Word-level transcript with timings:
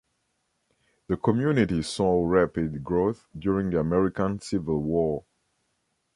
The 1.09 1.15
community 1.15 1.83
saw 1.83 2.25
rapid 2.25 2.83
growth 2.83 3.27
during 3.37 3.69
the 3.69 3.81
American 3.81 4.39
Civil 4.39 4.81
War. 4.81 5.23